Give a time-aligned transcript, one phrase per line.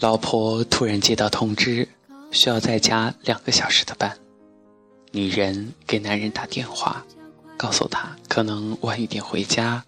[0.00, 1.86] 老婆突然接到通知，
[2.30, 4.16] 需要在家两个小时的班。
[5.12, 7.04] 女人给男人打电话，
[7.58, 9.84] 告诉他可能晚一点回家。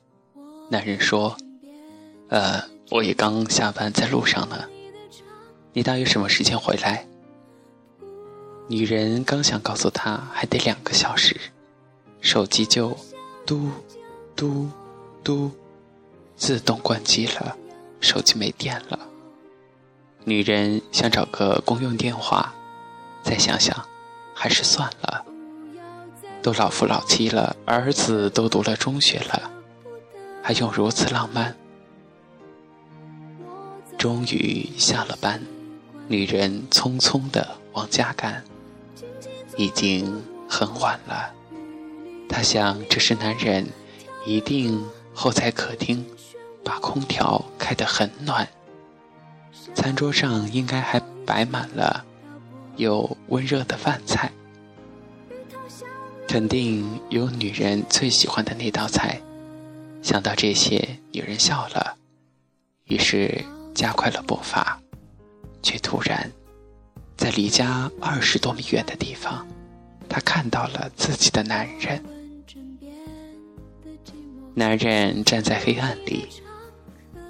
[0.69, 1.35] 男人说
[2.29, 4.67] ：“呃，我也刚下班，在路上呢。
[5.73, 7.07] 你大约什么时间回来？”
[8.69, 11.35] 女人刚想告诉他还得两个小时，
[12.21, 12.95] 手机就
[13.47, 13.71] 嘟
[14.37, 14.69] 嘟
[15.25, 15.51] 嘟
[16.37, 17.57] 自动关机了，
[18.03, 19.09] 手机没电了。
[20.25, 22.55] 女人想找个公用电话，
[23.25, 23.87] 再想想，
[24.35, 25.25] 还是算了。
[26.43, 29.51] 都老夫老妻了，儿子都读了中学了，
[30.43, 31.57] 还用如此浪漫？
[33.99, 35.41] 终于下了班，
[36.09, 38.45] 女人匆匆的往家赶。
[39.57, 41.31] 已经很晚了，
[42.29, 43.69] 她想，这时男人
[44.25, 46.07] 一定候在客厅，
[46.65, 48.49] 把空调开得很暖。
[49.75, 52.05] 餐桌上应该还摆满了
[52.77, 54.31] 有温热的饭菜，
[56.27, 59.21] 肯定有女人最喜欢的那道菜。
[60.03, 61.97] 想到这些，女人笑了，
[62.87, 64.81] 于是加快了步伐，
[65.63, 66.31] 却突然。
[67.17, 69.47] 在离家二十多米远的地方，
[70.09, 72.03] 她看到了自己的男人。
[74.55, 76.27] 男人站在黑暗里，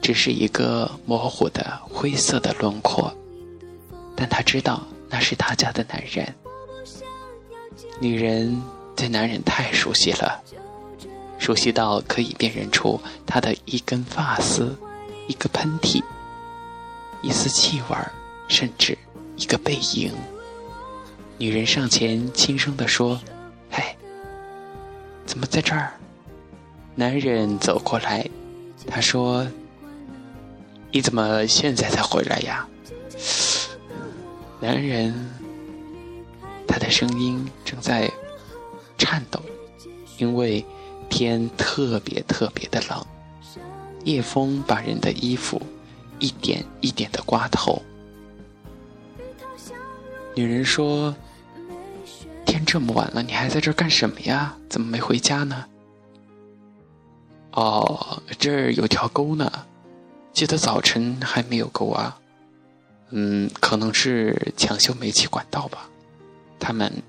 [0.02, 3.10] 只是一个模糊的灰色的轮廓，
[4.14, 6.34] 但她知道那是他家的男人。
[8.00, 8.60] 女人
[8.94, 10.42] 对男人太熟悉了，
[11.38, 14.76] 熟悉到可以辨认出他的一根发丝、
[15.28, 16.02] 一个喷嚏、
[17.22, 17.96] 一丝气味
[18.48, 18.98] 甚至。
[19.34, 20.12] 一个背影，
[21.38, 23.18] 女人上前轻声地说
[23.72, 23.82] ：“嘿，
[25.24, 25.94] 怎么在这儿？”
[26.94, 28.28] 男人走过来，
[28.86, 29.44] 他说
[30.92, 32.68] ：“你怎么现在才回来呀？”
[34.60, 35.12] 男人，
[36.68, 38.08] 他的声音正在
[38.96, 39.40] 颤抖，
[40.18, 40.64] 因为
[41.08, 43.04] 天特别特别的冷，
[44.04, 45.60] 夜风把人的衣服
[46.20, 47.82] 一点一点的刮透。
[50.34, 51.14] 女人说
[52.46, 54.56] ：“天这么晚了，你还在这儿干什么呀？
[54.68, 55.64] 怎么没回家呢？”
[57.52, 59.50] 哦，这儿有条沟呢，
[60.32, 62.18] 记得早晨还没有沟啊。
[63.10, 65.88] 嗯，可能是抢修煤气管道吧。
[66.58, 67.02] 他们，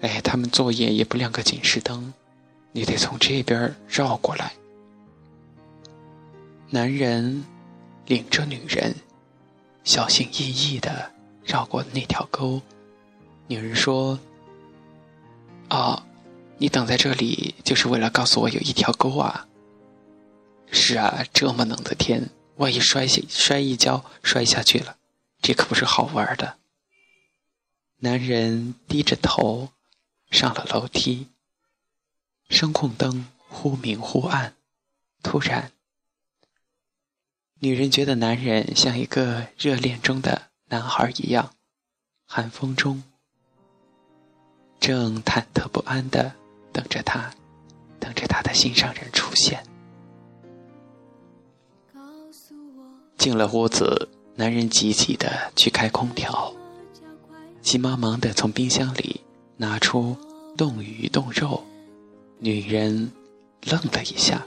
[0.00, 2.12] 哎，他们作业也不亮个警示灯，
[2.72, 4.52] 你得从这边绕过来。
[6.70, 7.44] 男人
[8.06, 8.94] 领着女人，
[9.84, 11.10] 小心翼翼的。
[11.44, 12.62] 绕过那条沟，
[13.48, 14.16] 女人说
[15.70, 16.00] ：“哦，
[16.56, 19.44] 你等在这里就是为了告诉我有一条沟啊
[20.72, 24.96] ？”“是啊，这么冷的天，万一摔下摔一跤摔下去了，
[25.40, 26.58] 这可不是好玩的。”
[28.00, 29.68] 男人低着头
[30.30, 31.28] 上了楼梯，
[32.48, 34.56] 声控灯忽明忽暗。
[35.22, 35.70] 突然，
[37.60, 40.50] 女人觉得男人像一个热恋中的。
[40.66, 41.54] 男孩一样，
[42.24, 43.02] 寒风中
[44.80, 46.34] 正忐忑不安的
[46.72, 47.30] 等着他，
[48.00, 49.62] 等着他的心上人出现。
[53.22, 56.52] 进了屋子，男人急急的去开空调，
[57.60, 59.20] 急忙忙的从冰箱里
[59.56, 60.16] 拿出
[60.56, 61.62] 冻鱼冻肉。
[62.40, 63.12] 女人
[63.64, 64.44] 愣了一下，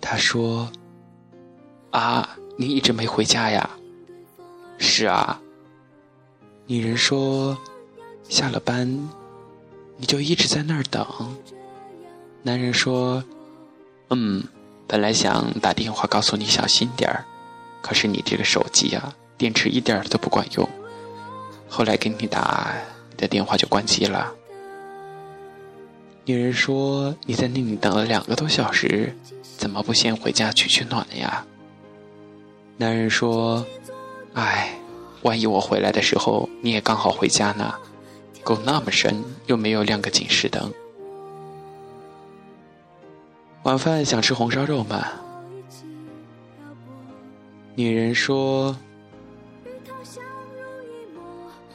[0.00, 0.72] 她说
[1.92, 3.68] ：“啊，你一直没回家呀？”
[4.80, 5.38] 是啊，
[6.66, 7.54] 女人说
[8.30, 9.10] ：“下了班，
[9.98, 11.06] 你就一直在那儿等。”
[12.42, 13.22] 男人说
[14.08, 14.42] ：“嗯，
[14.86, 17.26] 本来想打电话告诉你小心点儿，
[17.84, 20.66] 可是你这个手机啊，电池一点都不管用。
[21.68, 22.72] 后来给你打，
[23.10, 24.32] 你的电话就关机了。”
[26.24, 29.14] 女人说：“你在那里等了两个多小时，
[29.58, 31.44] 怎么不先回家取取暖呀？”
[32.78, 33.62] 男人说。
[34.32, 34.76] 哎，
[35.22, 37.72] 万一我回来的时候你也刚好回家呢？
[38.42, 40.72] 沟那么深，又没有亮个警示灯。
[43.62, 45.06] 晚饭想吃红烧肉吗？
[47.74, 48.76] 女人说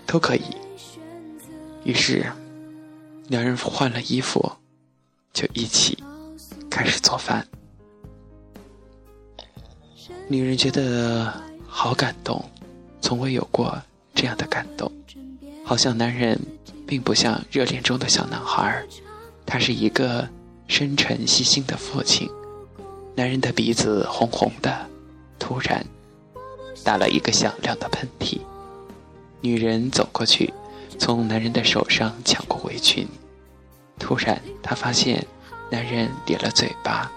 [0.06, 0.44] 都可以。
[1.84, 2.26] 于是，
[3.28, 4.52] 两人换了衣服，
[5.34, 6.02] 就一起
[6.70, 7.46] 开始做饭。
[10.28, 11.34] 女人觉得。
[11.72, 12.44] 好感动，
[13.00, 13.80] 从未有过
[14.16, 14.92] 这样的感动。
[15.64, 16.38] 好像男人
[16.86, 18.84] 并不像热恋中的小男孩，
[19.46, 20.28] 他是一个
[20.68, 22.28] 深沉细心的父亲。
[23.16, 24.89] 男人的鼻子红红的，
[25.40, 25.86] 突然
[26.84, 28.40] 打了一个响亮的喷嚏。
[29.42, 30.54] 女人走过去，
[30.98, 33.08] 从男人的手上抢过围裙。
[33.98, 35.26] 突然，她发现
[35.72, 37.10] 男人咧了嘴巴，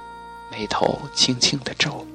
[0.51, 2.07] 眉头轻轻的皱。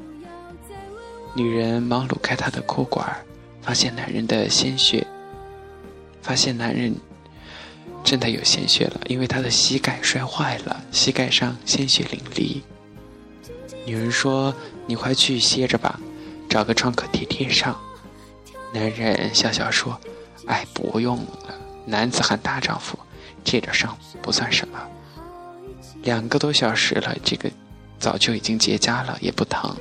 [1.36, 3.16] 女人忙撸开他的裤管，
[3.62, 5.06] 发现男人的鲜血，
[6.22, 6.96] 发现男人
[8.04, 12.62] 真的有鲜血了，因为他的膝盖摔坏了，膝盖上鲜血淋漓。
[13.86, 14.54] 女人说
[14.88, 16.00] ：“你快去歇着吧，
[16.50, 17.80] 找个创可贴贴上。”
[18.74, 20.00] 男人笑笑说
[20.48, 21.54] ：“哎，不用了，
[21.86, 22.98] 男子汉大丈夫，
[23.44, 24.80] 贴点伤不算什么。
[26.04, 27.52] 两个多小时了，这个
[28.00, 29.76] 早就已经结痂了，也不疼。”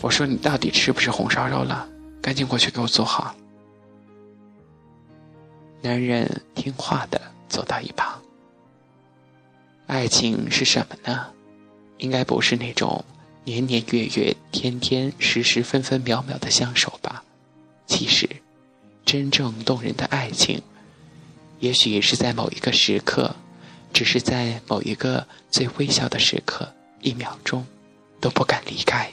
[0.00, 1.88] 我说：“你到底吃不吃红烧肉了？
[2.22, 3.34] 赶紧过去给我做好。”
[5.82, 8.20] 男人听话的走到一旁。
[9.86, 11.26] 爱情是什么呢？
[11.98, 13.04] 应该不是那种
[13.44, 17.24] 年年月月、天天时时、分分秒秒的相守吧？
[17.86, 18.28] 其实，
[19.04, 20.60] 真正动人的爱情，
[21.58, 23.34] 也许是在某一个时刻，
[23.92, 27.66] 只是在某一个最微小的时刻，一秒钟
[28.20, 29.10] 都不敢离开。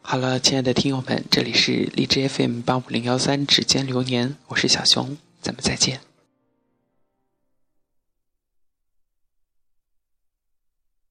[0.00, 6.09] 好了，亲爱的听友们，这里是荔枝 FM 八五零幺三指尖流年，我是小熊，咱们再见。